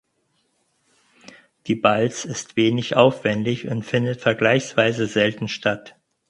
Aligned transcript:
Die 1.67 1.75
Balz 1.75 2.25
ist 2.25 2.55
wenig 2.57 2.95
aufwendig 2.95 3.67
und 3.67 3.83
findet 3.83 4.19
vergleichsweise 4.19 5.05
selten 5.05 5.47
statt. 5.47 5.95